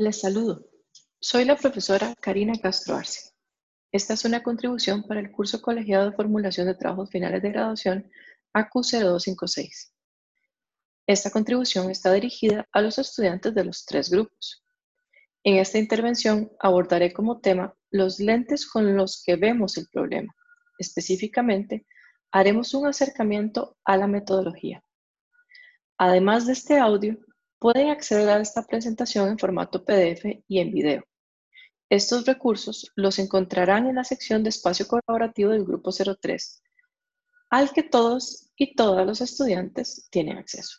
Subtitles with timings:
[0.00, 0.66] Les saludo.
[1.20, 3.34] Soy la profesora Karina Castro Arce.
[3.92, 8.10] Esta es una contribución para el curso colegiado de formulación de trabajos finales de graduación
[8.54, 9.90] AQ0256.
[11.06, 14.64] Esta contribución está dirigida a los estudiantes de los tres grupos.
[15.44, 20.34] En esta intervención abordaré como tema los lentes con los que vemos el problema.
[20.78, 21.84] Específicamente,
[22.32, 24.82] haremos un acercamiento a la metodología.
[25.98, 27.18] Además de este audio,
[27.60, 31.04] pueden acceder a esta presentación en formato PDF y en video.
[31.90, 36.62] Estos recursos los encontrarán en la sección de espacio colaborativo del Grupo 03,
[37.50, 40.78] al que todos y todas los estudiantes tienen acceso.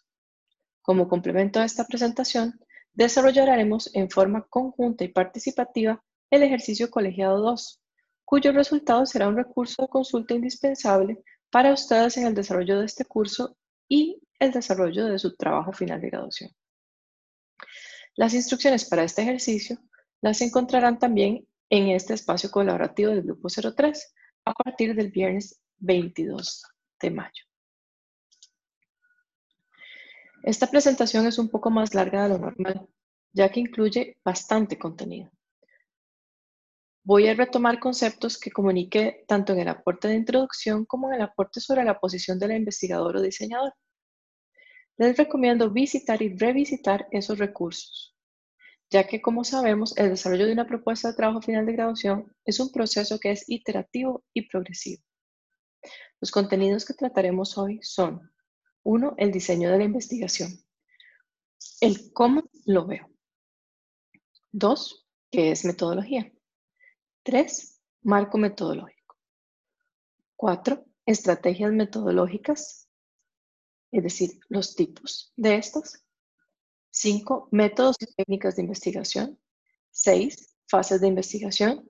[0.82, 2.60] Como complemento a esta presentación,
[2.94, 7.80] desarrollaremos en forma conjunta y participativa el ejercicio colegiado 2,
[8.26, 13.06] cuyo resultado será un recurso de consulta indispensable para ustedes en el desarrollo de este
[13.06, 13.56] curso
[13.88, 16.52] y el desarrollo de su trabajo final de graduación.
[18.16, 19.78] Las instrucciones para este ejercicio
[20.22, 24.14] las encontrarán también en este espacio colaborativo del Grupo 03
[24.46, 26.64] a partir del viernes 22
[27.02, 27.44] de mayo.
[30.44, 32.88] Esta presentación es un poco más larga de lo normal,
[33.32, 35.32] ya que incluye bastante contenido.
[37.04, 41.22] Voy a retomar conceptos que comuniqué tanto en el aporte de introducción como en el
[41.22, 43.74] aporte sobre la posición del investigador o diseñador.
[45.02, 48.16] Les recomiendo visitar y revisitar esos recursos,
[48.92, 52.60] ya que como sabemos, el desarrollo de una propuesta de trabajo final de graduación es
[52.60, 55.02] un proceso que es iterativo y progresivo.
[56.20, 58.32] Los contenidos que trataremos hoy son,
[58.84, 60.52] uno, el diseño de la investigación,
[61.80, 63.10] el cómo lo veo.
[64.52, 66.32] Dos, qué es metodología.
[67.24, 69.18] Tres, marco metodológico.
[70.36, 72.91] Cuatro, estrategias metodológicas,
[73.92, 76.04] es decir, los tipos de estas.
[76.90, 79.40] Cinco, métodos y técnicas de investigación.
[79.92, 81.88] Seis, fases de investigación.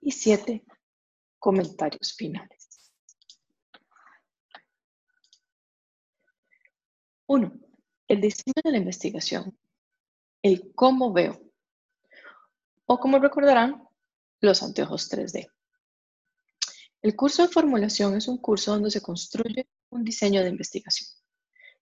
[0.00, 0.64] Y siete,
[1.38, 2.92] comentarios finales.
[7.26, 7.52] Uno,
[8.06, 9.58] el diseño de la investigación.
[10.42, 11.40] El cómo veo.
[12.86, 13.82] O como recordarán,
[14.40, 15.48] los anteojos 3D.
[17.02, 21.15] El curso de formulación es un curso donde se construye un diseño de investigación.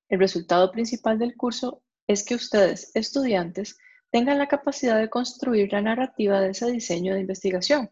[0.08, 3.78] El resultado principal del curso es que ustedes, estudiantes,
[4.10, 7.90] tengan la capacidad de construir la narrativa de ese diseño de investigación.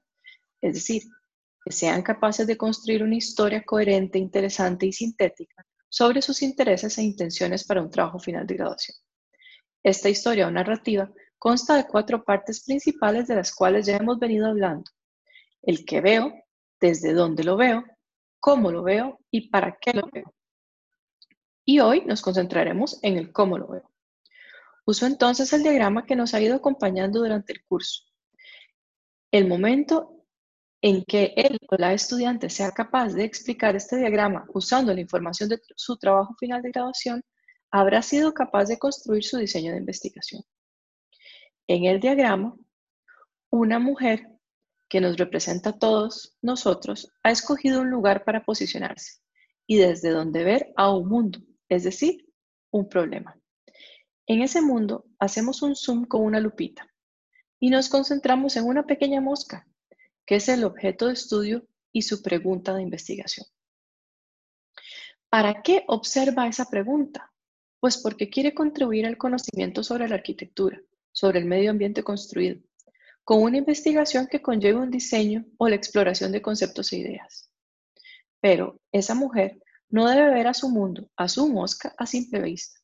[0.61, 1.03] Es decir,
[1.65, 7.03] que sean capaces de construir una historia coherente, interesante y sintética sobre sus intereses e
[7.03, 8.97] intenciones para un trabajo final de graduación.
[9.83, 14.47] Esta historia o narrativa consta de cuatro partes principales de las cuales ya hemos venido
[14.47, 14.91] hablando.
[15.61, 16.33] El que veo,
[16.81, 17.85] desde dónde lo veo,
[18.39, 20.33] cómo lo veo y para qué lo veo.
[21.65, 23.91] Y hoy nos concentraremos en el cómo lo veo.
[24.85, 28.03] Uso entonces el diagrama que nos ha ido acompañando durante el curso.
[29.31, 30.27] El momento
[30.83, 35.49] en que él o la estudiante sea capaz de explicar este diagrama usando la información
[35.49, 37.23] de su trabajo final de graduación,
[37.71, 40.43] habrá sido capaz de construir su diseño de investigación.
[41.69, 42.57] En el diagrama,
[43.51, 44.29] una mujer
[44.89, 49.23] que nos representa a todos nosotros ha escogido un lugar para posicionarse
[49.67, 51.39] y desde donde ver a un mundo,
[51.75, 52.29] es decir,
[52.71, 53.39] un problema.
[54.27, 56.87] En ese mundo hacemos un zoom con una lupita
[57.59, 59.67] y nos concentramos en una pequeña mosca,
[60.27, 63.47] que es el objeto de estudio y su pregunta de investigación.
[65.29, 67.33] ¿Para qué observa esa pregunta?
[67.81, 72.61] Pues porque quiere contribuir al conocimiento sobre la arquitectura, sobre el medio ambiente construido,
[73.25, 77.51] con una investigación que conlleve un diseño o la exploración de conceptos e ideas.
[78.41, 82.81] Pero esa mujer no debe ver a su mundo, a su mosca, a simple vista.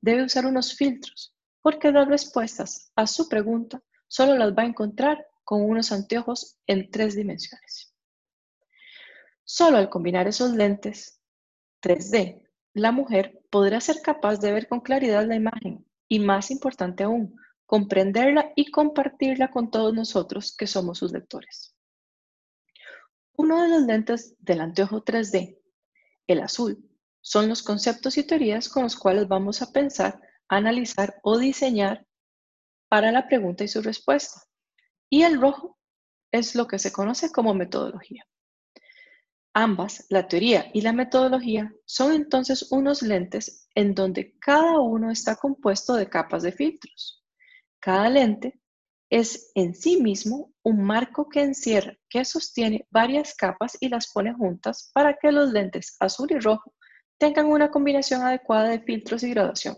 [0.00, 5.24] Debe usar unos filtros, porque las respuestas a su pregunta solo las va a encontrar
[5.44, 7.94] con unos anteojos en tres dimensiones.
[9.44, 11.22] Solo al combinar esos lentes
[11.80, 12.42] 3D,
[12.74, 17.36] la mujer podrá ser capaz de ver con claridad la imagen y, más importante aún,
[17.66, 21.76] comprenderla y compartirla con todos nosotros que somos sus lectores.
[23.36, 25.57] Uno de los lentes del anteojo 3D,
[26.28, 26.88] el azul,
[27.20, 32.06] son los conceptos y teorías con los cuales vamos a pensar, analizar o diseñar
[32.88, 34.42] para la pregunta y su respuesta.
[35.10, 35.78] Y el rojo
[36.32, 38.24] es lo que se conoce como metodología.
[39.54, 45.36] Ambas, la teoría y la metodología, son entonces unos lentes en donde cada uno está
[45.36, 47.24] compuesto de capas de filtros.
[47.80, 48.60] Cada lente
[49.10, 54.34] es en sí mismo un marco que encierra, que sostiene varias capas y las pone
[54.34, 56.74] juntas para que los lentes azul y rojo
[57.16, 59.76] tengan una combinación adecuada de filtros y graduación.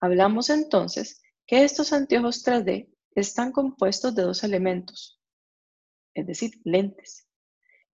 [0.00, 5.20] Hablamos entonces que estos anteojos 3D están compuestos de dos elementos,
[6.14, 7.28] es decir, lentes.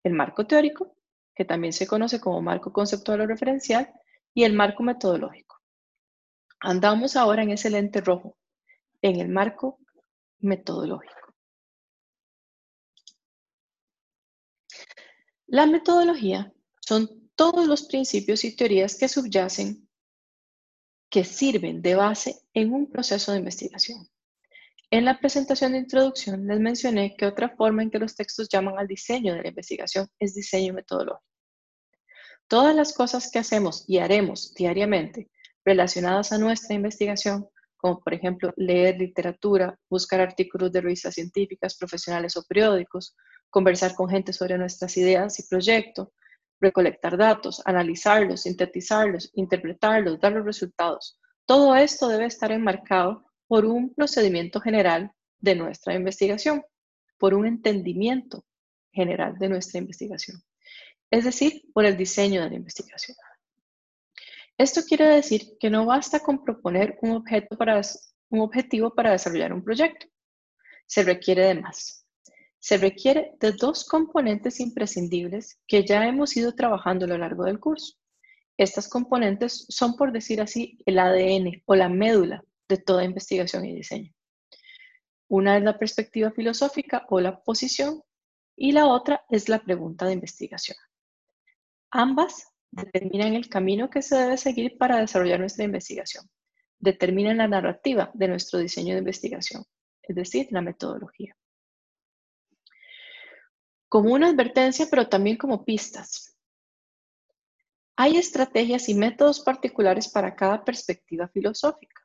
[0.04, 0.96] El marco teórico,
[1.34, 3.92] que también se conoce como marco conceptual o referencial,
[4.34, 5.56] y el marco metodológico.
[6.60, 8.36] Andamos ahora en ese lente rojo,
[9.00, 9.80] en el marco
[10.46, 11.14] metodológico.
[15.46, 19.88] La metodología son todos los principios y teorías que subyacen,
[21.10, 24.08] que sirven de base en un proceso de investigación.
[24.90, 28.78] En la presentación de introducción les mencioné que otra forma en que los textos llaman
[28.78, 31.24] al diseño de la investigación es diseño metodológico.
[32.48, 35.30] Todas las cosas que hacemos y haremos diariamente
[35.64, 42.36] relacionadas a nuestra investigación, como por ejemplo leer literatura, buscar artículos de revistas científicas, profesionales
[42.36, 43.14] o periódicos,
[43.50, 46.08] conversar con gente sobre nuestras ideas y proyectos,
[46.60, 51.18] recolectar datos, analizarlos, sintetizarlos, interpretarlos, dar los resultados.
[51.44, 56.64] Todo esto debe estar enmarcado por un procedimiento general de nuestra investigación,
[57.18, 58.44] por un entendimiento
[58.92, 60.42] general de nuestra investigación,
[61.10, 63.16] es decir, por el diseño de la investigación.
[64.58, 70.06] Esto quiere decir que no basta con proponer un, objetivo para desarrollar un proyecto.
[70.86, 72.06] Se requiere de más.
[72.58, 77.60] Se requiere de dos componentes imprescindibles que ya hemos ido trabajando a lo largo del
[77.60, 77.98] curso.
[78.56, 83.74] Estas componentes son, por decir así, el ADN o la médula de toda investigación y
[83.74, 84.12] diseño.
[85.28, 88.02] Una es la perspectiva filosófica o la posición
[88.56, 90.78] y la otra es la pregunta de investigación.
[91.90, 96.28] Ambas determinan el camino que se debe seguir para desarrollar nuestra investigación.
[96.78, 99.64] Determinan la narrativa de nuestro diseño de investigación,
[100.02, 101.36] es decir, la metodología.
[103.88, 106.36] Como una advertencia, pero también como pistas.
[107.96, 112.02] Hay estrategias y métodos particulares para cada perspectiva filosófica.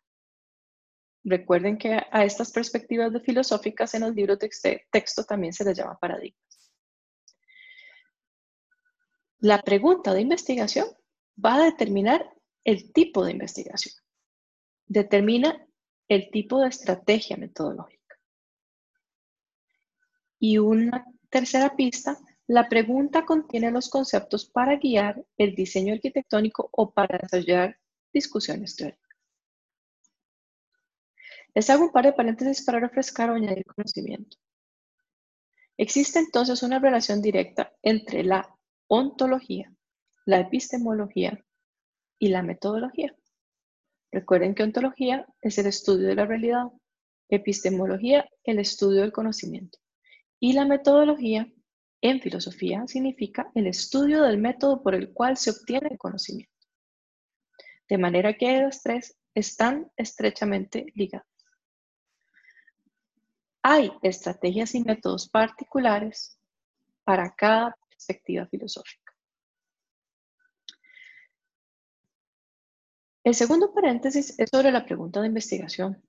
[1.23, 5.77] Recuerden que a estas perspectivas de filosóficas en los libros de texto también se les
[5.77, 6.50] llama paradigmas.
[9.41, 10.85] La pregunta de investigación
[11.43, 12.31] va a determinar
[12.63, 13.95] el tipo de investigación.
[14.85, 15.65] Determina
[16.07, 18.19] el tipo de estrategia metodológica.
[20.37, 26.91] Y una tercera pista, la pregunta contiene los conceptos para guiar el diseño arquitectónico o
[26.91, 27.79] para desarrollar
[28.13, 29.09] discusiones teóricas.
[31.55, 34.37] Les hago un par de paréntesis para refrescar o añadir conocimiento.
[35.77, 38.55] Existe entonces una relación directa entre la
[38.93, 39.73] ontología,
[40.25, 41.41] la epistemología
[42.19, 43.15] y la metodología.
[44.11, 46.65] Recuerden que ontología es el estudio de la realidad,
[47.29, 49.79] epistemología el estudio del conocimiento
[50.41, 51.49] y la metodología
[52.01, 56.51] en filosofía significa el estudio del método por el cual se obtiene el conocimiento.
[57.87, 61.27] De manera que las tres están estrechamente ligadas.
[63.61, 66.37] Hay estrategias y métodos particulares
[67.05, 69.13] para cada perspectiva filosófica.
[73.23, 76.01] El segundo paréntesis es sobre la pregunta de investigación.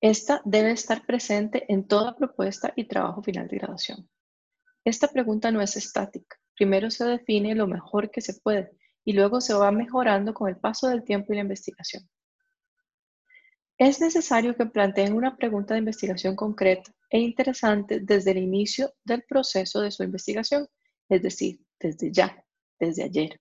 [0.00, 4.08] Esta debe estar presente en toda propuesta y trabajo final de graduación.
[4.84, 6.40] Esta pregunta no es estática.
[6.54, 8.70] Primero se define lo mejor que se puede
[9.04, 12.08] y luego se va mejorando con el paso del tiempo y la investigación.
[13.76, 19.22] Es necesario que planteen una pregunta de investigación concreta e interesante desde el inicio del
[19.22, 20.68] proceso de su investigación,
[21.08, 22.44] es decir, desde ya,
[22.78, 23.40] desde ayer.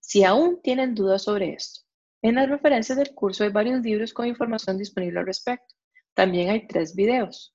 [0.00, 1.80] Si aún tienen dudas sobre esto,
[2.22, 5.74] en las referencias del curso hay varios libros con información disponible al respecto.
[6.14, 7.54] También hay tres videos.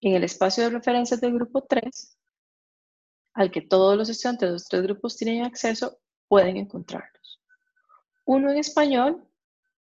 [0.00, 2.18] En el espacio de referencias del grupo 3,
[3.34, 7.40] al que todos los estudiantes de los tres grupos tienen acceso, pueden encontrarlos.
[8.24, 9.28] Uno en español,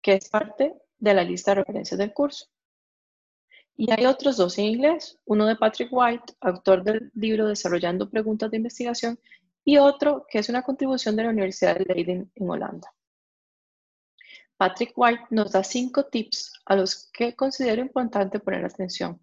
[0.02, 2.48] que es parte de la lista de referencias del curso.
[3.82, 8.52] Y hay otros dos en inglés, uno de Patrick White, autor del libro Desarrollando Preguntas
[8.52, 9.18] de Investigación,
[9.64, 12.94] y otro que es una contribución de la Universidad de Leiden en Holanda.
[14.58, 19.18] Patrick White nos da cinco tips a los que considero importante poner atención.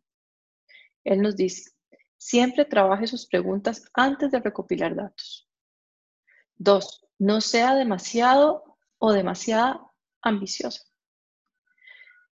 [1.04, 1.72] Él nos dice,
[2.16, 5.46] siempre trabaje sus preguntas antes de recopilar datos.
[6.56, 9.82] Dos, no sea demasiado o demasiada
[10.22, 10.80] ambiciosa.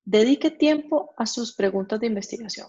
[0.04, 2.68] Dedique tiempo a sus preguntas de investigación.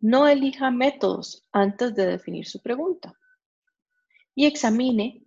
[0.00, 3.14] No elija métodos antes de definir su pregunta.
[4.34, 5.24] Y examine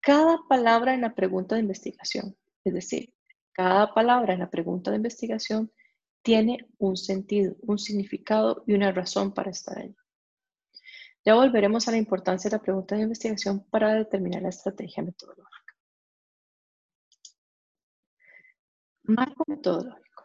[0.00, 2.36] cada palabra en la pregunta de investigación.
[2.64, 3.14] Es decir,
[3.52, 5.72] cada palabra en la pregunta de investigación
[6.22, 9.94] tiene un sentido, un significado y una razón para estar ahí.
[11.24, 15.63] Ya volveremos a la importancia de la pregunta de investigación para determinar la estrategia metodológica.
[19.06, 20.24] Marco metodológico.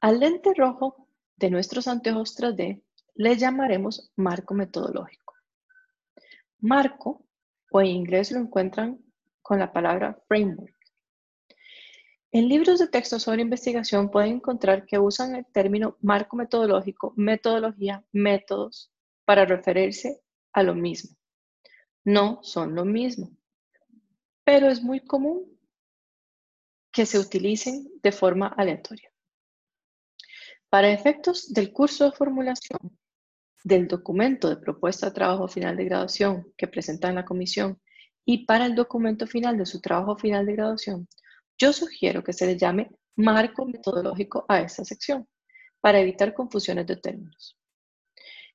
[0.00, 2.84] Al lente rojo de nuestros anteojos 3D
[3.16, 5.34] le llamaremos marco metodológico.
[6.60, 7.26] Marco,
[7.72, 9.04] o en inglés lo encuentran
[9.42, 10.72] con la palabra framework.
[12.30, 18.04] En libros de texto sobre investigación pueden encontrar que usan el término marco metodológico, metodología,
[18.12, 18.92] métodos
[19.24, 20.22] para referirse
[20.52, 21.16] a lo mismo.
[22.04, 23.36] No son lo mismo,
[24.44, 25.58] pero es muy común
[26.92, 29.10] que se utilicen de forma aleatoria.
[30.68, 32.98] Para efectos del curso de formulación
[33.64, 37.80] del documento de propuesta de trabajo final de graduación que presenta en la comisión
[38.24, 41.08] y para el documento final de su trabajo final de graduación,
[41.58, 45.28] yo sugiero que se le llame marco metodológico a esta sección
[45.80, 47.56] para evitar confusiones de términos.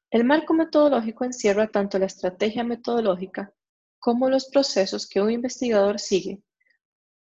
[0.10, 3.54] El marco metodológico encierra tanto la estrategia metodológica
[4.00, 6.42] como los procesos que un investigador sigue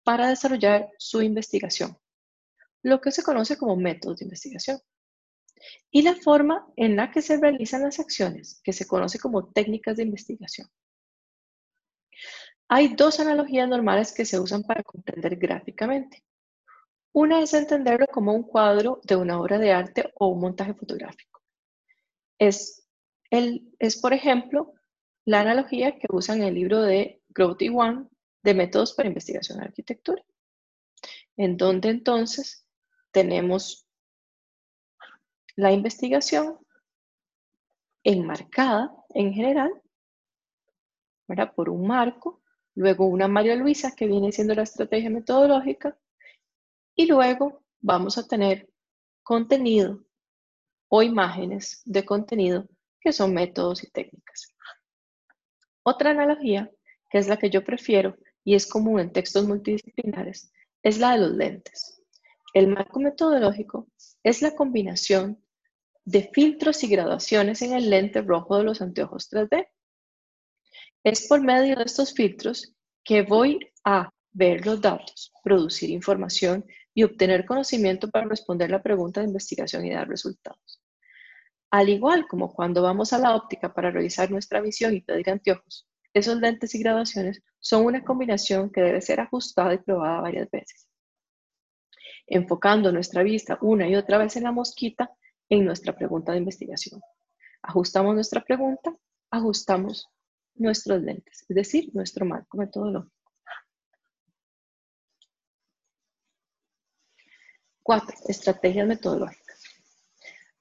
[0.06, 1.98] para desarrollar su investigación,
[2.84, 4.80] lo que se conoce como métodos de investigación,
[5.90, 9.98] y la forma en la que se realizan las acciones, que se conoce como técnicas
[9.98, 10.70] de investigación.
[12.68, 16.24] Hay dos analogías normales que se usan para comprender gráficamente.
[17.12, 21.42] Una es entenderlo como un cuadro de una obra de arte o un montaje fotográfico.
[22.38, 22.88] Es,
[23.32, 24.74] el, es por ejemplo,
[25.26, 28.08] la analogía que usan en el libro de Growth One
[28.46, 30.24] de métodos para investigación en arquitectura,
[31.36, 32.66] en donde entonces
[33.12, 33.88] tenemos
[35.56, 36.60] la investigación
[38.04, 39.82] enmarcada en general,
[41.56, 42.44] por un marco,
[42.76, 45.98] luego una María Luisa que viene siendo la estrategia metodológica,
[46.96, 48.70] y luego vamos a tener
[49.24, 50.06] contenido
[50.88, 52.68] o imágenes de contenido
[53.00, 54.56] que son métodos y técnicas.
[55.82, 56.72] Otra analogía,
[57.10, 61.18] que es la que yo prefiero, y es común en textos multidisciplinares es la de
[61.20, 62.02] los lentes.
[62.54, 63.90] El marco metodológico
[64.24, 65.44] es la combinación
[66.06, 69.68] de filtros y graduaciones en el lente rojo de los anteojos 3D.
[71.04, 77.04] Es por medio de estos filtros que voy a ver los datos, producir información y
[77.04, 80.82] obtener conocimiento para responder la pregunta de investigación y dar resultados.
[81.72, 85.88] Al igual como cuando vamos a la óptica para revisar nuestra visión y pedir anteojos,
[86.16, 90.88] esos lentes y graduaciones son una combinación que debe ser ajustada y probada varias veces.
[92.26, 95.12] Enfocando nuestra vista una y otra vez en la mosquita
[95.50, 97.02] en nuestra pregunta de investigación.
[97.62, 98.96] Ajustamos nuestra pregunta,
[99.30, 100.08] ajustamos
[100.54, 103.14] nuestros lentes, es decir, nuestro marco metodológico.
[107.84, 109.64] Cuatro, estrategias metodológicas.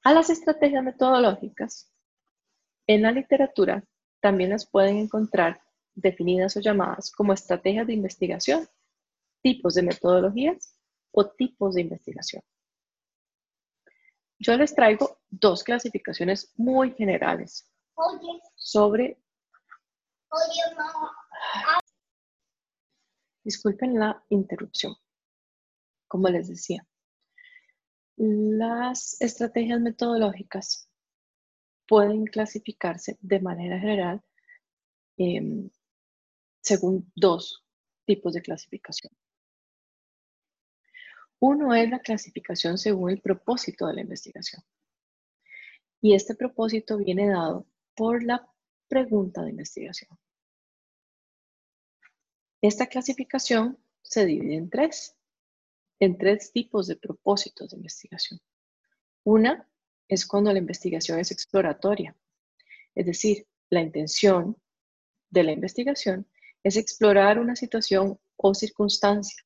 [0.03, 1.93] A las estrategias metodológicas,
[2.89, 3.85] en la literatura
[4.25, 5.61] también las pueden encontrar
[5.95, 8.67] definidas o llamadas como estrategias de investigación,
[9.43, 12.43] tipos de metodologías o tipos de investigación.
[14.39, 17.71] Yo les traigo dos clasificaciones muy generales
[18.55, 19.19] sobre...
[23.43, 24.95] Disculpen la interrupción.
[26.09, 26.87] Como les decía,
[28.17, 30.89] las estrategias metodológicas
[31.87, 34.23] pueden clasificarse de manera general
[35.17, 35.71] em,
[36.61, 37.65] según dos
[38.05, 39.13] tipos de clasificación.
[41.39, 44.63] Uno es la clasificación según el propósito de la investigación.
[46.01, 48.49] Y este propósito viene dado por la
[48.89, 50.19] pregunta de investigación.
[52.61, 55.17] Esta clasificación se divide en tres,
[56.01, 58.41] en tres tipos de propósitos de investigación.
[59.23, 59.69] Una
[60.09, 62.17] es cuando la investigación es exploratoria.
[62.95, 64.57] Es decir, la intención
[65.31, 66.27] de la investigación
[66.63, 69.43] es explorar una situación o circunstancia,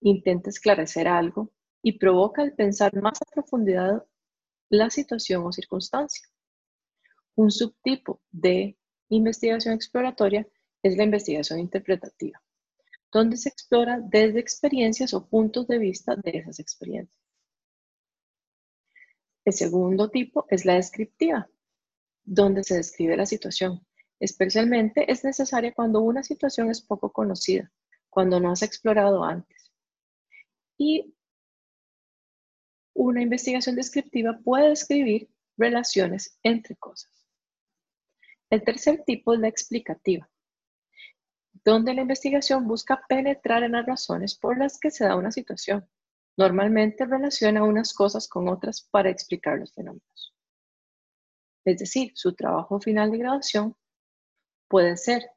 [0.00, 1.52] intenta esclarecer algo
[1.82, 4.04] y provoca el pensar más a profundidad
[4.68, 6.26] la situación o circunstancia.
[7.34, 8.76] Un subtipo de
[9.08, 10.46] investigación exploratoria
[10.82, 12.42] es la investigación interpretativa,
[13.12, 17.19] donde se explora desde experiencias o puntos de vista de esas experiencias.
[19.44, 21.48] El segundo tipo es la descriptiva,
[22.24, 23.84] donde se describe la situación.
[24.18, 27.72] Especialmente es necesaria cuando una situación es poco conocida,
[28.10, 29.72] cuando no se ha explorado antes.
[30.76, 31.14] Y
[32.94, 37.10] una investigación descriptiva puede describir relaciones entre cosas.
[38.50, 40.28] El tercer tipo es la explicativa,
[41.64, 45.88] donde la investigación busca penetrar en las razones por las que se da una situación
[46.40, 50.34] Normalmente relaciona unas cosas con otras para explicar los fenómenos.
[51.66, 53.76] Es decir, su trabajo final de graduación
[54.66, 55.32] puede ser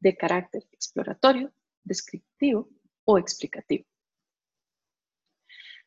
[0.00, 1.52] de carácter exploratorio,
[1.84, 2.70] descriptivo
[3.04, 3.84] o explicativo.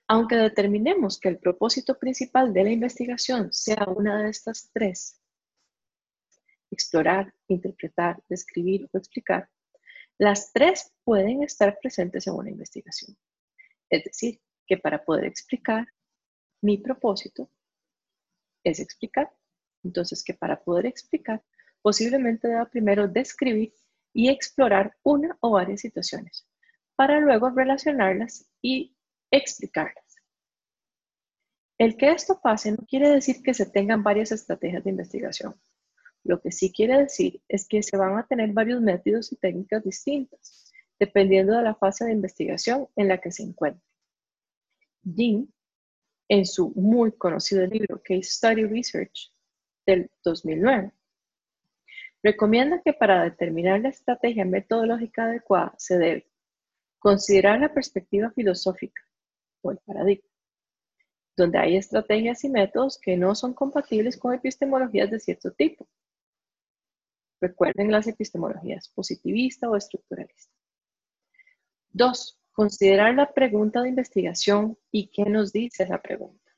[0.08, 5.20] Aunque determinemos que el propósito principal de la investigación sea una de estas tres,
[6.70, 9.50] explorar, interpretar, describir o explicar,
[10.20, 13.18] las tres pueden estar presentes en una investigación.
[13.92, 15.86] Es decir, que para poder explicar,
[16.62, 17.52] mi propósito
[18.64, 19.30] es explicar.
[19.84, 21.44] Entonces, que para poder explicar,
[21.82, 23.74] posiblemente deba primero describir
[24.14, 26.48] y explorar una o varias situaciones,
[26.96, 28.96] para luego relacionarlas y
[29.32, 30.16] explicarlas.
[31.78, 35.60] El que esto pase no quiere decir que se tengan varias estrategias de investigación.
[36.24, 39.84] Lo que sí quiere decir es que se van a tener varios métodos y técnicas
[39.84, 40.71] distintas,
[41.02, 43.84] dependiendo de la fase de investigación en la que se encuentre.
[45.02, 45.52] Dean,
[46.30, 49.34] en su muy conocido libro Case Study Research
[49.84, 50.92] del 2009,
[52.22, 56.28] recomienda que para determinar la estrategia metodológica adecuada se debe
[57.00, 59.02] considerar la perspectiva filosófica
[59.64, 60.30] o el paradigma,
[61.36, 65.88] donde hay estrategias y métodos que no son compatibles con epistemologías de cierto tipo.
[67.40, 70.61] Recuerden las epistemologías positivista o estructuralista.
[71.94, 76.52] Dos, considerar la pregunta de investigación y qué nos dice esa pregunta.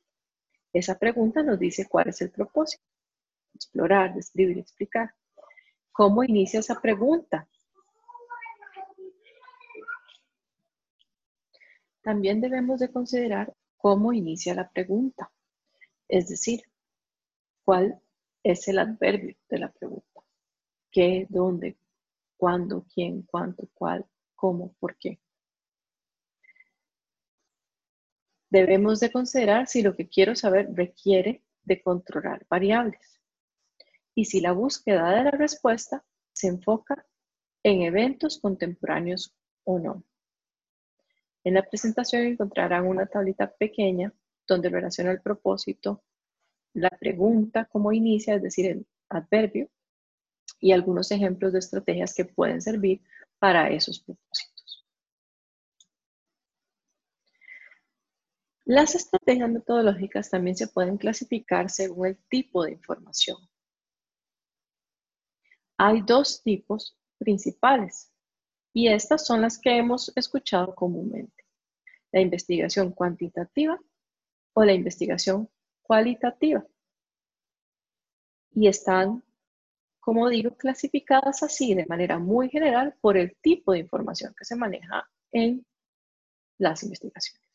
[0.72, 2.84] Esa pregunta nos dice cuál es el propósito.
[3.54, 5.14] Explorar, describir, explicar.
[5.92, 7.48] ¿Cómo inicia esa pregunta?
[12.04, 15.32] También debemos de considerar cómo inicia la pregunta,
[16.08, 16.64] es decir,
[17.64, 18.02] cuál
[18.44, 20.22] es el adverbio de la pregunta.
[20.92, 21.78] ¿Qué, dónde,
[22.36, 25.20] cuándo, quién, cuánto, cuál, cómo, por qué?
[28.54, 33.20] Debemos de considerar si lo que quiero saber requiere de controlar variables
[34.14, 37.04] y si la búsqueda de la respuesta se enfoca
[37.64, 39.34] en eventos contemporáneos
[39.64, 40.04] o no.
[41.44, 44.14] En la presentación encontrarán una tablita pequeña
[44.48, 46.04] donde relaciona el propósito,
[46.76, 49.68] la pregunta, cómo inicia, es decir, el adverbio,
[50.60, 53.02] y algunos ejemplos de estrategias que pueden servir
[53.40, 54.53] para esos propósitos.
[58.76, 63.38] Las estrategias metodológicas también se pueden clasificar según el tipo de información.
[65.78, 68.12] Hay dos tipos principales
[68.74, 71.46] y estas son las que hemos escuchado comúnmente.
[72.12, 73.80] La investigación cuantitativa
[74.54, 75.48] o la investigación
[75.84, 76.66] cualitativa.
[78.54, 79.24] Y están,
[80.00, 84.56] como digo, clasificadas así de manera muy general por el tipo de información que se
[84.56, 85.64] maneja en
[86.58, 87.53] las investigaciones.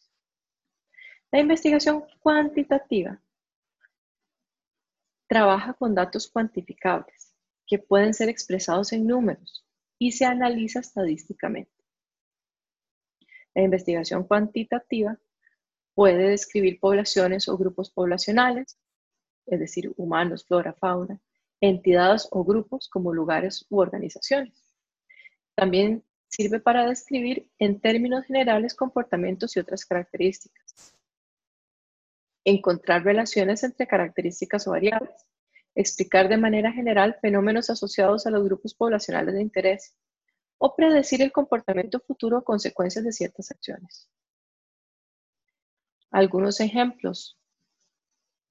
[1.30, 3.20] La investigación cuantitativa
[5.26, 7.34] trabaja con datos cuantificables
[7.66, 9.66] que pueden ser expresados en números
[9.98, 11.70] y se analiza estadísticamente.
[13.54, 15.18] La investigación cuantitativa
[15.94, 18.78] puede describir poblaciones o grupos poblacionales,
[19.44, 21.20] es decir, humanos, flora, fauna,
[21.60, 24.64] entidades o grupos como lugares u organizaciones.
[25.54, 30.94] También sirve para describir en términos generales comportamientos y otras características.
[32.50, 35.26] Encontrar relaciones entre características o variables
[35.74, 39.94] explicar de manera general fenómenos asociados a los grupos poblacionales de interés
[40.58, 44.08] o predecir el comportamiento futuro o consecuencias de ciertas acciones.
[46.10, 47.38] Algunos ejemplos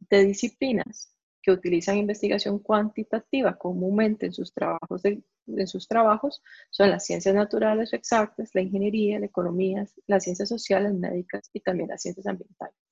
[0.09, 8.51] de disciplinas que utilizan investigación cuantitativa comúnmente en sus trabajos, son las ciencias naturales exactas,
[8.53, 12.86] la ingeniería, la economía, las ciencias sociales, médicas y también las ciencias ambientales.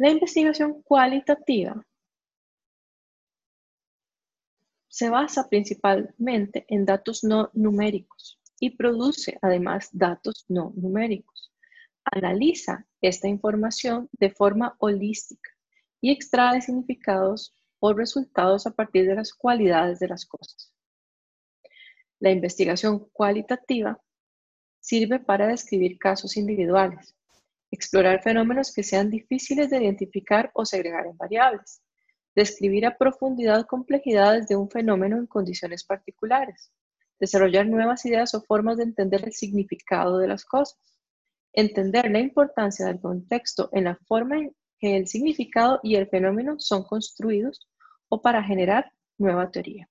[0.00, 1.86] La investigación cualitativa
[4.88, 11.52] se basa principalmente en datos no numéricos y produce además datos no numéricos.
[12.02, 15.50] Analiza esta información de forma holística
[16.00, 20.72] y extrae significados o resultados a partir de las cualidades de las cosas.
[22.20, 24.00] La investigación cualitativa
[24.78, 27.14] sirve para describir casos individuales,
[27.80, 31.80] explorar fenómenos que sean difíciles de identificar o segregar en variables,
[32.36, 36.70] describir a profundidad complejidades de un fenómeno en condiciones particulares,
[37.18, 40.78] desarrollar nuevas ideas o formas de entender el significado de las cosas,
[41.54, 46.56] entender la importancia del contexto en la forma en que el significado y el fenómeno
[46.58, 47.66] son construidos
[48.10, 49.88] o para generar nueva teoría.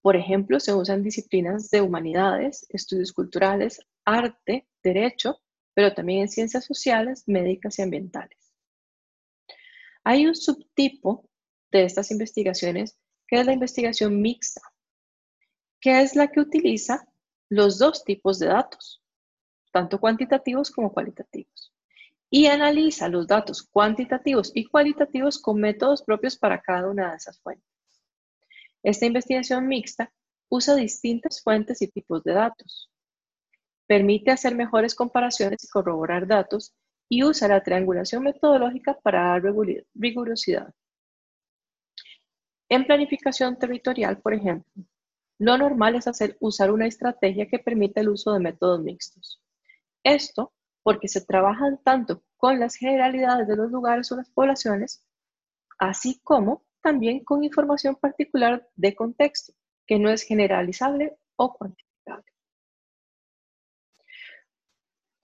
[0.00, 5.38] Por ejemplo, se usan disciplinas de humanidades, estudios culturales, arte, derecho,
[5.74, 8.38] pero también en ciencias sociales, médicas y ambientales.
[10.04, 11.28] Hay un subtipo
[11.70, 14.60] de estas investigaciones que es la investigación mixta,
[15.80, 17.06] que es la que utiliza
[17.48, 19.02] los dos tipos de datos,
[19.72, 21.72] tanto cuantitativos como cualitativos,
[22.30, 27.40] y analiza los datos cuantitativos y cualitativos con métodos propios para cada una de esas
[27.40, 27.68] fuentes.
[28.82, 30.12] Esta investigación mixta
[30.48, 32.90] usa distintas fuentes y tipos de datos.
[33.86, 36.74] Permite hacer mejores comparaciones y corroborar datos
[37.08, 39.42] y usa la triangulación metodológica para dar
[39.94, 40.74] rigurosidad.
[42.68, 44.84] En planificación territorial, por ejemplo,
[45.38, 49.40] lo normal es hacer, usar una estrategia que permita el uso de métodos mixtos.
[50.02, 55.04] Esto porque se trabajan tanto con las generalidades de los lugares o las poblaciones,
[55.78, 59.54] así como también con información particular de contexto,
[59.86, 61.83] que no es generalizable o cuantificable.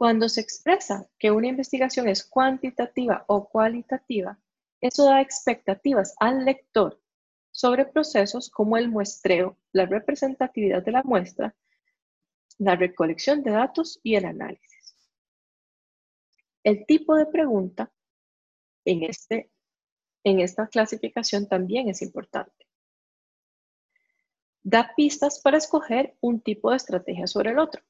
[0.01, 4.41] Cuando se expresa que una investigación es cuantitativa o cualitativa,
[4.81, 6.99] eso da expectativas al lector
[7.51, 11.55] sobre procesos como el muestreo, la representatividad de la muestra,
[12.57, 14.97] la recolección de datos y el análisis.
[16.63, 17.93] El tipo de pregunta
[18.87, 19.51] en este
[20.25, 22.67] en esta clasificación también es importante.
[24.63, 27.83] Da pistas para escoger un tipo de estrategia sobre el otro.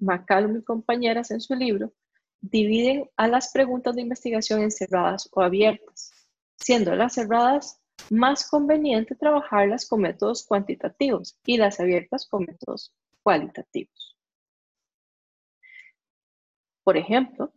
[0.00, 1.92] McCallum y compañeras en su libro
[2.40, 6.12] dividen a las preguntas de investigación en cerradas o abiertas,
[6.56, 7.80] siendo las cerradas
[8.10, 14.16] más conveniente trabajarlas con métodos cuantitativos y las abiertas con métodos cualitativos.
[16.84, 17.52] Por ejemplo,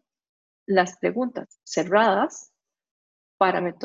[0.65, 2.51] las preguntas cerradas
[3.37, 3.75] para,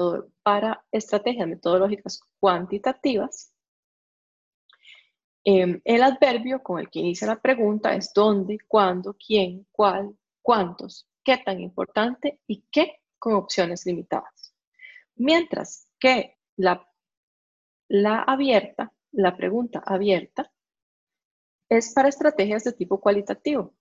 [0.43, 3.53] para estrategias metodológicas cuantitativas,
[5.49, 11.09] em, el adverbio con el que inicia la pregunta es dónde, cuándo, quién, cuál, cuántos,
[11.23, 14.53] qué tan importante y qué con opciones limitadas.
[15.15, 16.85] Mientras que la,
[17.89, 20.53] la abierta, la pregunta abierta,
[21.69, 23.73] es para estrategias de tipo cualitativo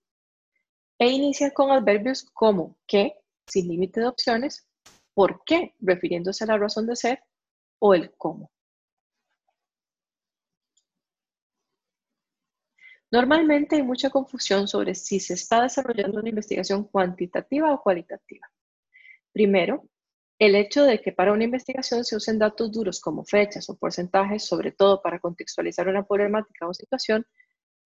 [0.99, 4.67] e inicia con adverbios como qué, sin límite de opciones,
[5.15, 7.23] por qué, refiriéndose a la razón de ser,
[7.80, 8.51] o el cómo.
[13.12, 18.50] Normalmente hay mucha confusión sobre si se está desarrollando una investigación cuantitativa o cualitativa.
[19.32, 19.88] Primero,
[20.39, 24.46] el hecho de que para una investigación se usen datos duros como fechas o porcentajes,
[24.46, 27.26] sobre todo para contextualizar una problemática o situación,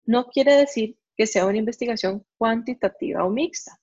[0.05, 3.81] no quiere decir que sea una investigación cuantitativa o mixta.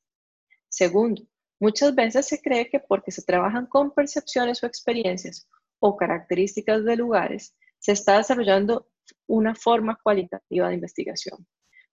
[0.70, 1.28] Segundo,
[1.60, 5.48] Muchas veces se cree que porque se trabajan con percepciones o experiencias
[5.80, 8.88] o características de lugares, se está desarrollando
[9.28, 11.48] una forma cualitativa de investigación,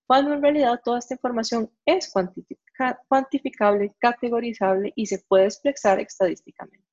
[0.07, 2.13] cuando en realidad toda esta información es
[3.09, 6.87] cuantificable, categorizable y se puede expresar estadísticamente.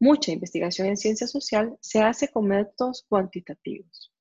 [0.00, 4.12] Mucha investigación en ciencia social se hace con métodos cuantitativos.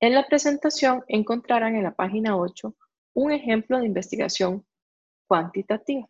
[0.00, 2.74] En la presentación encontrarán en la página 8
[3.14, 4.66] un ejemplo de investigación
[5.26, 6.08] cuantitativa.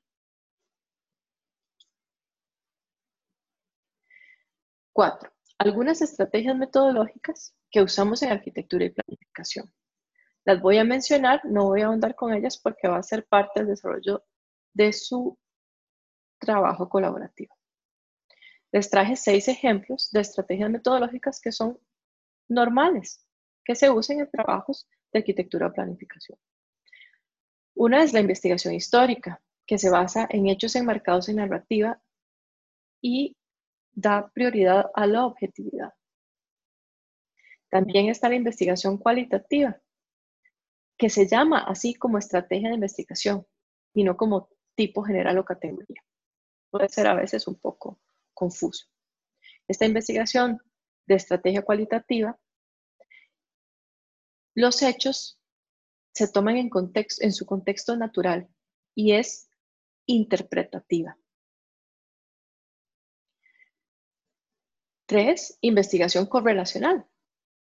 [4.93, 9.73] Cuatro, algunas estrategias metodológicas que usamos en arquitectura y planificación.
[10.45, 13.61] Las voy a mencionar, no voy a ahondar con ellas porque va a ser parte
[13.61, 14.25] del desarrollo
[14.75, 15.39] de su
[16.39, 17.57] trabajo colaborativo.
[18.73, 21.79] Les traje seis ejemplos de estrategias metodológicas que son
[22.49, 23.25] normales,
[23.65, 26.39] que se usan en trabajos de arquitectura o planificación.
[27.75, 32.03] Una es la investigación histórica, que se basa en hechos enmarcados en narrativa
[33.01, 33.37] y
[33.95, 35.93] da prioridad a la objetividad.
[37.71, 39.81] También está la investigación cualitativa,
[40.97, 43.47] que se llama así como estrategia de investigación
[43.93, 46.03] y no como tipo general o categoría.
[46.71, 48.01] Puede ser a veces un poco
[48.33, 48.87] confuso.
[49.67, 50.61] Esta investigación
[51.07, 52.39] de estrategia cualitativa,
[54.55, 55.41] los hechos
[56.13, 56.71] se toman en,
[57.21, 58.49] en su contexto natural
[58.95, 59.49] y es
[60.07, 61.19] interpretativa.
[65.07, 67.07] Tres, investigación correlacional.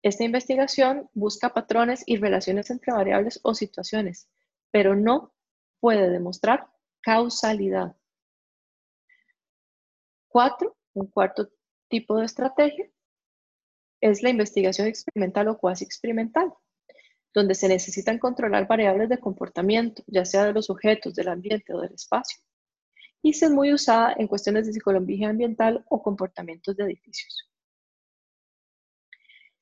[0.01, 4.29] Esta investigación busca patrones y relaciones entre variables o situaciones,
[4.71, 5.33] pero no
[5.79, 6.67] puede demostrar
[7.01, 7.95] causalidad.
[10.27, 11.49] Cuatro, un cuarto
[11.87, 12.89] tipo de estrategia
[14.01, 16.53] es la investigación experimental o cuasi experimental
[17.33, 21.81] donde se necesitan controlar variables de comportamiento, ya sea de los sujetos, del ambiente o
[21.81, 22.41] del espacio.
[23.21, 27.49] Y es muy usada en cuestiones de psicología ambiental o comportamientos de edificios.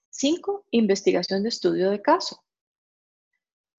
[0.10, 0.66] 5.
[0.72, 2.44] Investigación de estudio de caso.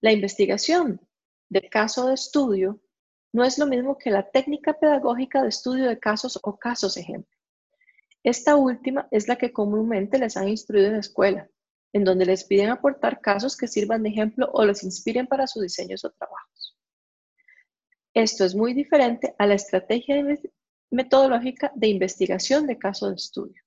[0.01, 1.01] La investigación
[1.49, 2.81] de caso de estudio
[3.33, 7.37] no es lo mismo que la técnica pedagógica de estudio de casos o casos ejemplo.
[8.23, 11.49] Esta última es la que comúnmente les han instruido en la escuela
[11.93, 15.63] en donde les piden aportar casos que sirvan de ejemplo o los inspiren para sus
[15.63, 16.78] diseños o trabajos.
[18.13, 20.23] Esto es muy diferente a la estrategia
[20.89, 23.61] metodológica de investigación de caso de estudio.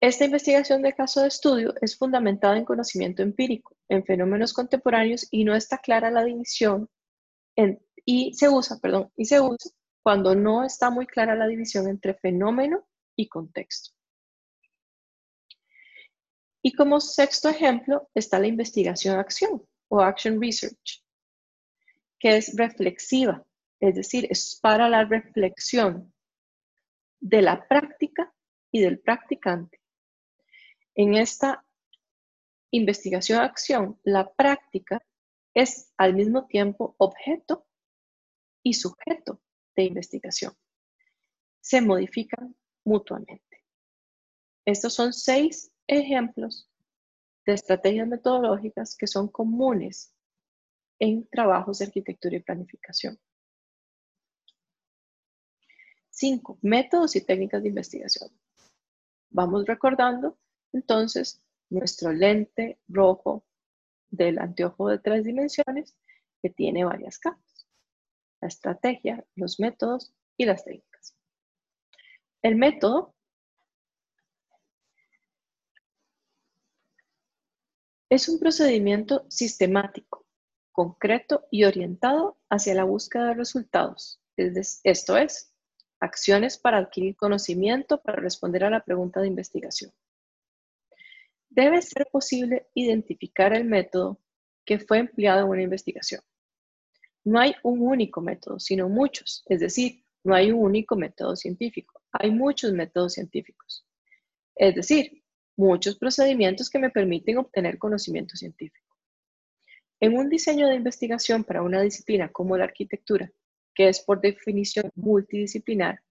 [0.00, 5.44] Esta investigación de caso de estudio es fundamentada en conocimiento empírico, en fenómenos contemporáneos y
[5.44, 6.88] no está clara la división
[8.06, 9.70] y se usa, perdón, y se usa
[10.02, 13.90] cuando no está muy clara la división entre fenómeno y contexto.
[16.62, 21.04] Y como sexto ejemplo está la investigación-acción o action research,
[22.20, 23.44] que es reflexiva,
[23.80, 26.14] es decir, es para la reflexión
[27.18, 28.32] de la práctica
[28.70, 29.80] y del practicante
[30.94, 31.64] en esta
[32.70, 35.02] investigación-acción, la práctica
[35.54, 37.66] es al mismo tiempo objeto
[38.62, 39.40] y sujeto
[39.74, 40.52] de investigación.
[41.60, 42.54] Se modifican
[42.84, 43.64] mutuamente.
[44.66, 46.70] Estos son seis ejemplos
[47.46, 50.14] de estrategias metodológicas que son comunes
[51.00, 53.18] en trabajos de arquitectura y planificación.
[56.10, 58.30] Cinco, métodos y técnicas de investigación.
[59.30, 60.38] Vamos recordando
[60.72, 63.44] entonces, nuestro lente rojo
[64.10, 65.96] del anteojo de tres dimensiones
[66.42, 67.66] que tiene varias capas.
[68.40, 71.14] La estrategia, los métodos y las técnicas.
[72.42, 73.14] El método
[78.08, 80.26] es un procedimiento sistemático,
[80.80, 84.18] concreto y orientado hacia la búsqueda de resultados.
[84.82, 85.52] Esto es,
[86.00, 89.92] acciones para adquirir conocimiento para responder a la pregunta de investigación.
[91.50, 94.22] Debe ser posible identificar el método
[94.64, 96.22] que fue empleado en una investigación.
[97.24, 99.44] No hay un único método, sino muchos.
[99.50, 102.00] Es decir, no hay un único método científico.
[102.12, 103.84] Hay muchos métodos científicos.
[104.54, 105.22] Es decir,
[105.56, 108.89] muchos procedimientos que me permiten obtener conocimiento científico.
[110.00, 113.30] En un diseño de investigación para una disciplina como la arquitectura,
[113.74, 116.02] que es por definición multidisciplinar,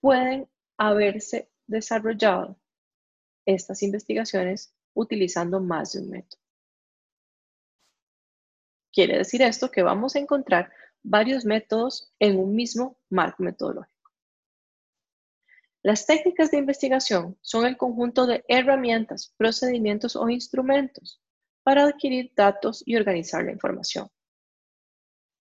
[0.00, 2.58] pueden haberse desarrollado
[3.44, 6.40] estas investigaciones utilizando más de un método.
[8.90, 14.10] Quiere decir esto que vamos a encontrar varios métodos en un mismo marco metodológico.
[15.82, 21.21] Las técnicas de investigación son el conjunto de herramientas, procedimientos o instrumentos
[21.62, 24.08] para adquirir datos y organizar la información.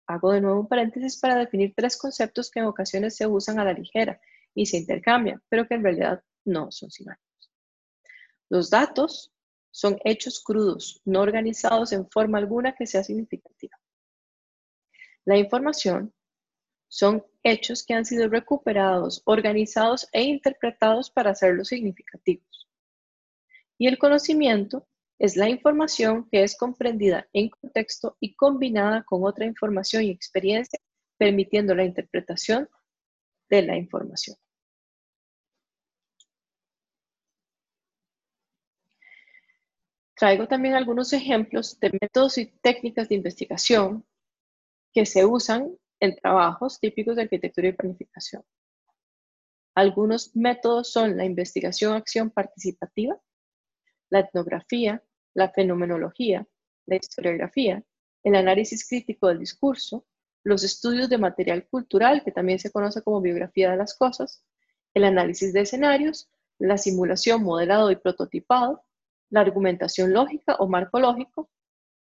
[0.07, 3.65] Hago de nuevo un paréntesis para definir tres conceptos que en ocasiones se usan a
[3.65, 4.19] la ligera
[4.53, 7.23] y se intercambian, pero que en realidad no son sinónimos.
[8.49, 9.33] Los datos
[9.71, 13.79] son hechos crudos, no organizados en forma alguna que sea significativa.
[15.25, 16.13] La información
[16.89, 22.69] son hechos que han sido recuperados, organizados e interpretados para hacerlos significativos.
[23.79, 24.87] Y el conocimiento
[25.23, 30.77] es la información que es comprendida en contexto y combinada con otra información y experiencia,
[31.17, 32.67] permitiendo la interpretación
[33.49, 34.35] de la información.
[40.17, 44.05] Traigo también algunos ejemplos de métodos y técnicas de investigación
[44.93, 48.43] que se usan en trabajos típicos de arquitectura y planificación.
[49.73, 53.17] Algunos métodos son la investigación-acción participativa,
[54.09, 55.01] la etnografía,
[55.33, 56.47] la fenomenología,
[56.85, 57.83] la historiografía,
[58.23, 60.05] el análisis crítico del discurso,
[60.43, 64.43] los estudios de material cultural, que también se conoce como biografía de las cosas,
[64.93, 68.83] el análisis de escenarios, la simulación, modelado y prototipado,
[69.29, 71.49] la argumentación lógica o marco lógico,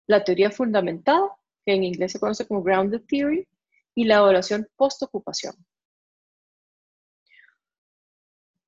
[0.08, 1.36] la teoría fundamentada,
[1.66, 3.48] que en inglés se conoce como grounded theory,
[3.96, 5.56] y la evaluación post-ocupación.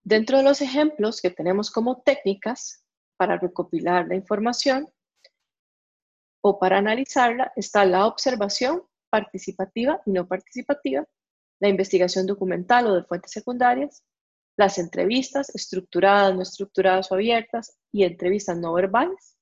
[0.04, 2.82] Dentro de los ejemplos que tenemos como técnicas
[3.18, 4.88] para recopilar la información
[6.42, 11.06] o para analizarla está la observación participativa y no participativa,
[11.60, 14.04] la investigación documental o de fuentes secundarias,
[14.56, 19.38] las entrevistas estructuradas, no estructuradas o abiertas y entrevistas no verbales,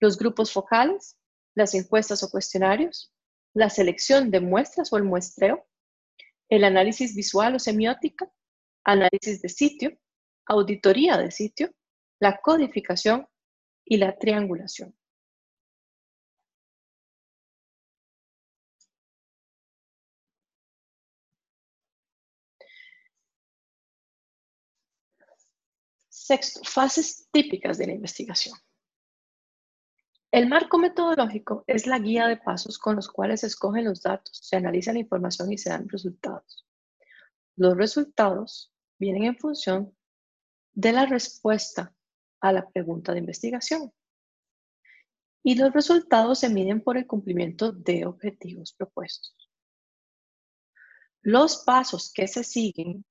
[0.00, 1.16] los grupos focales,
[1.54, 3.12] las encuestas o cuestionarios,
[3.54, 5.66] la selección de muestras o el muestreo,
[6.48, 8.30] el análisis visual o semiótica,
[8.84, 9.98] análisis de sitio,
[10.46, 11.70] auditoría de sitio,
[12.22, 13.26] la codificación
[13.84, 14.94] y la triangulación.
[26.08, 28.56] Sexto, fases típicas de la investigación.
[30.30, 34.38] El marco metodológico es la guía de pasos con los cuales se escogen los datos,
[34.40, 36.68] se analiza la información y se dan resultados.
[37.56, 39.96] Los resultados vienen en función
[40.72, 41.92] de la respuesta
[42.42, 43.92] a la pregunta de investigación.
[45.42, 49.50] Y los resultados se miden por el cumplimiento de objetivos propuestos.
[51.22, 53.04] Los pasos que se siguen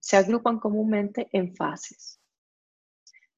[0.00, 2.20] se agrupan comúnmente en fases.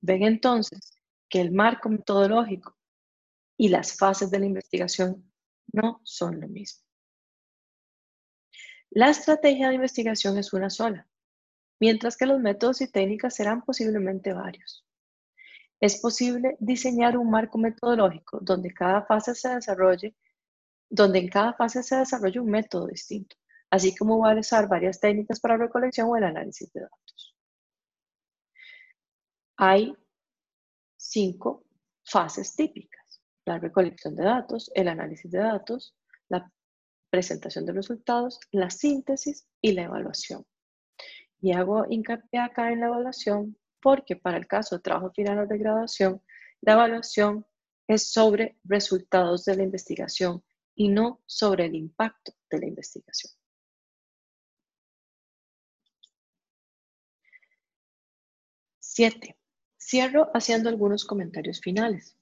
[0.01, 0.93] Ven entonces
[1.29, 2.77] que el marco metodológico
[3.57, 5.33] y las fases de la investigación
[5.73, 6.85] no son lo mismo.
[8.91, 11.07] La estrategia de investigación es una sola,
[11.81, 14.88] mientras que los métodos y técnicas serán posiblemente varios.
[15.81, 20.17] Es posible diseñar un marco metodológico donde cada fase se desarrolle,
[20.91, 23.37] donde en cada fase se desarrolle un método distinto,
[23.71, 27.37] así como usar varias técnicas para la recolección o el análisis de datos.
[29.57, 29.97] Hay
[30.97, 31.65] cinco
[32.05, 33.21] fases típicas.
[33.45, 35.95] La recolección de datos, el análisis de datos,
[36.29, 36.51] la
[37.11, 40.45] presentación de resultados, la síntesis y la evaluación.
[41.41, 45.59] Y hago hincapié acá en la evaluación porque para el caso de trabajo final de
[45.59, 46.23] graduación,
[46.61, 47.47] la evaluación
[47.87, 53.33] es sobre resultados de la investigación y no sobre el impacto de la investigación.
[58.79, 59.37] Siete.
[59.81, 62.17] Cierro haciendo algunos comentarios finales.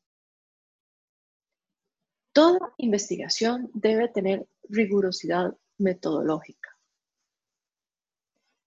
[2.33, 6.79] Toda investigación debe tener rigurosidad metodológica.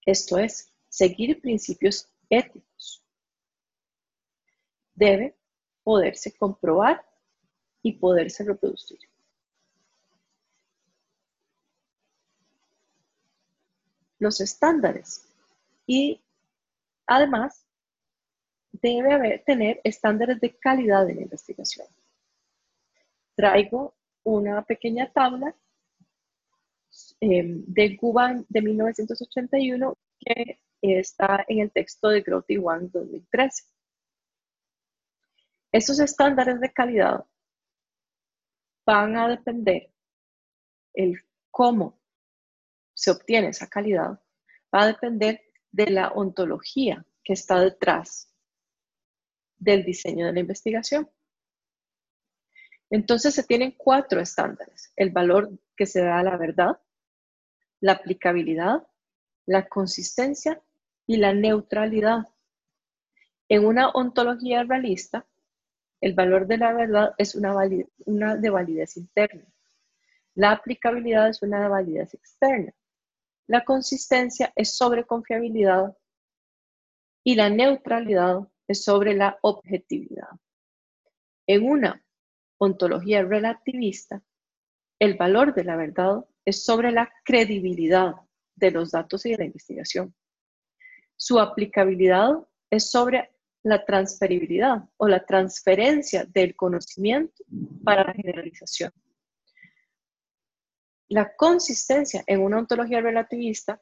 [0.06, 2.69] Esto es, seguir principios éticos.
[5.00, 5.34] Debe
[5.82, 7.06] poderse comprobar
[7.82, 9.00] y poderse reproducir.
[14.18, 15.26] Los estándares
[15.88, 16.22] y
[17.08, 17.66] además
[18.74, 21.88] debe haber, tener estándares de calidad de la investigación.
[23.36, 25.56] Traigo una pequeña tabla
[27.22, 33.79] em, de Guban de 1981 que está en el texto de Growth One 2013.
[35.72, 37.26] Estos estándares de calidad
[38.86, 39.92] van a depender
[40.94, 42.00] el cómo
[42.94, 44.20] se obtiene esa calidad,
[44.74, 48.34] va a depender de la ontología que está detrás
[49.58, 51.10] del diseño de la investigación.
[52.90, 54.92] Entonces se tienen cuatro estándares.
[54.96, 56.82] El valor que se da a la verdad,
[57.80, 58.88] la aplicabilidad,
[59.46, 60.62] la consistencia
[61.06, 62.28] y la neutralidad.
[63.48, 65.29] En una ontología realista,
[66.02, 67.56] el valor de la verdad es una,
[68.06, 69.46] una de validez interna.
[70.36, 72.74] La aplicabilidad es una de validez externa.
[73.48, 75.98] La consistencia es sobre confiabilidad
[77.24, 80.30] y la neutralidad es sobre la objetividad.
[81.48, 82.06] En una
[82.60, 84.22] ontología relativista,
[85.00, 88.14] el valor de la verdad es sobre la credibilidad
[88.56, 90.14] de los datos y de la investigación.
[91.16, 93.32] Su aplicabilidad es sobre
[93.64, 97.44] la transferibilidad o la transferencia del conocimiento
[97.84, 98.92] para la generalización.
[101.10, 103.82] La consistencia en una ontología relativista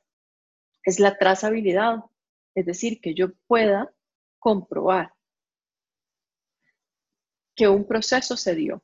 [0.83, 1.97] es la trazabilidad,
[2.55, 3.93] es decir, que yo pueda
[4.39, 5.13] comprobar
[7.55, 8.83] que un proceso se dio.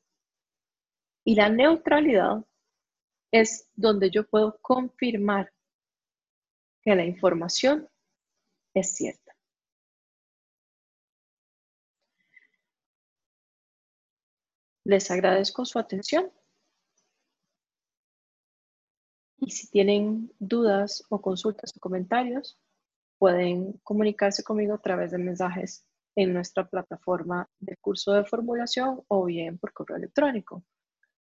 [1.24, 2.44] Y la neutralidad
[3.32, 5.54] es donde yo puedo confirmar
[6.82, 7.88] que la información
[8.74, 9.23] es cierta.
[14.86, 16.32] Les agradezco su atención.
[19.38, 22.58] Y si tienen dudas o consultas o comentarios,
[23.18, 29.26] pueden comunicarse conmigo a través de mensajes en nuestra plataforma de curso de formulación o
[29.26, 30.64] bien por correo electrónico.